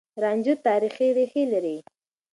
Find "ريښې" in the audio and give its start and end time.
1.17-1.43